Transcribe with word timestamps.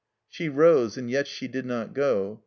She 0.27 0.49
rose, 0.49 0.97
and 0.97 1.11
yet 1.11 1.27
she 1.27 1.47
did 1.47 1.67
not 1.67 1.93
go. 1.93 2.39